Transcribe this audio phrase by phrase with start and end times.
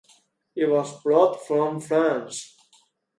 [0.55, 2.57] It was brought from France.